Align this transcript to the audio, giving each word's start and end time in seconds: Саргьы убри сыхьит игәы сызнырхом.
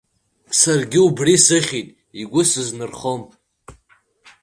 Саргьы 0.59 0.99
убри 1.07 1.35
сыхьит 1.45 1.89
игәы 2.21 2.41
сызнырхом. 2.49 3.21